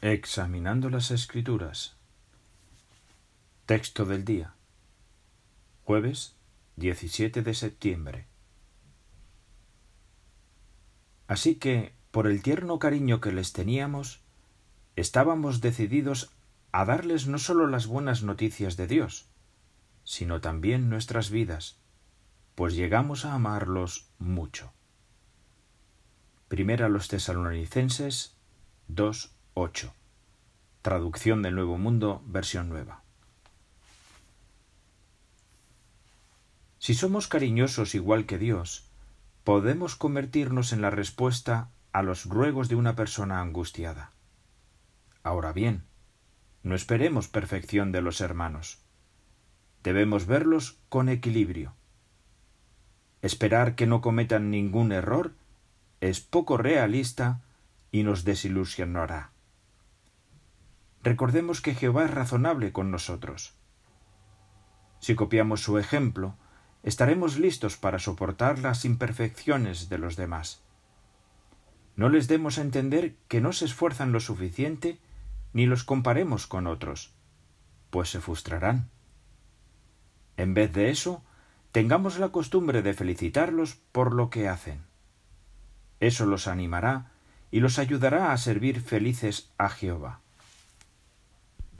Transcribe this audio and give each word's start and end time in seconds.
Examinando 0.00 0.90
las 0.90 1.10
Escrituras. 1.10 1.96
Texto 3.66 4.04
del 4.04 4.24
día. 4.24 4.54
Jueves 5.82 6.36
17 6.76 7.42
de 7.42 7.52
septiembre. 7.52 8.28
Así 11.26 11.56
que, 11.56 11.96
por 12.12 12.28
el 12.28 12.42
tierno 12.42 12.78
cariño 12.78 13.20
que 13.20 13.32
les 13.32 13.52
teníamos, 13.52 14.20
estábamos 14.94 15.60
decididos 15.60 16.30
a 16.70 16.84
darles 16.84 17.26
no 17.26 17.38
sólo 17.40 17.66
las 17.66 17.88
buenas 17.88 18.22
noticias 18.22 18.76
de 18.76 18.86
Dios, 18.86 19.26
sino 20.04 20.40
también 20.40 20.88
nuestras 20.90 21.28
vidas, 21.30 21.80
pues 22.54 22.76
llegamos 22.76 23.24
a 23.24 23.34
amarlos 23.34 24.12
mucho. 24.20 24.72
Primera 26.46 26.88
los 26.88 27.08
tesalonicenses 27.08 28.36
2, 28.86 29.34
8. 29.60 29.92
Traducción 30.82 31.42
del 31.42 31.56
Nuevo 31.56 31.78
Mundo, 31.78 32.22
versión 32.26 32.68
nueva. 32.68 33.02
Si 36.78 36.94
somos 36.94 37.26
cariñosos 37.26 37.96
igual 37.96 38.24
que 38.24 38.38
Dios, 38.38 38.84
podemos 39.42 39.96
convertirnos 39.96 40.72
en 40.72 40.80
la 40.80 40.90
respuesta 40.90 41.70
a 41.92 42.04
los 42.04 42.26
ruegos 42.26 42.68
de 42.68 42.76
una 42.76 42.94
persona 42.94 43.40
angustiada. 43.40 44.12
Ahora 45.24 45.52
bien, 45.52 45.82
no 46.62 46.76
esperemos 46.76 47.26
perfección 47.26 47.90
de 47.90 48.00
los 48.00 48.20
hermanos. 48.20 48.78
Debemos 49.82 50.26
verlos 50.26 50.78
con 50.88 51.08
equilibrio. 51.08 51.74
Esperar 53.22 53.74
que 53.74 53.88
no 53.88 54.02
cometan 54.02 54.52
ningún 54.52 54.92
error 54.92 55.32
es 56.00 56.20
poco 56.20 56.58
realista 56.58 57.40
y 57.90 58.04
nos 58.04 58.22
desilusionará. 58.22 59.32
Recordemos 61.02 61.60
que 61.60 61.74
Jehová 61.74 62.04
es 62.04 62.10
razonable 62.10 62.72
con 62.72 62.90
nosotros. 62.90 63.54
Si 65.00 65.14
copiamos 65.14 65.62
su 65.62 65.78
ejemplo, 65.78 66.34
estaremos 66.82 67.38
listos 67.38 67.76
para 67.76 67.98
soportar 67.98 68.58
las 68.58 68.84
imperfecciones 68.84 69.88
de 69.88 69.98
los 69.98 70.16
demás. 70.16 70.62
No 71.96 72.08
les 72.08 72.28
demos 72.28 72.58
a 72.58 72.62
entender 72.62 73.16
que 73.28 73.40
no 73.40 73.52
se 73.52 73.64
esfuerzan 73.64 74.12
lo 74.12 74.20
suficiente 74.20 74.98
ni 75.52 75.66
los 75.66 75.84
comparemos 75.84 76.46
con 76.46 76.66
otros, 76.66 77.14
pues 77.90 78.10
se 78.10 78.20
frustrarán. 78.20 78.90
En 80.36 80.54
vez 80.54 80.72
de 80.72 80.90
eso, 80.90 81.24
tengamos 81.72 82.18
la 82.18 82.28
costumbre 82.30 82.82
de 82.82 82.94
felicitarlos 82.94 83.76
por 83.92 84.14
lo 84.14 84.30
que 84.30 84.48
hacen. 84.48 84.82
Eso 86.00 86.26
los 86.26 86.46
animará 86.46 87.10
y 87.50 87.60
los 87.60 87.78
ayudará 87.78 88.32
a 88.32 88.36
servir 88.36 88.80
felices 88.80 89.52
a 89.58 89.68
Jehová. 89.68 90.20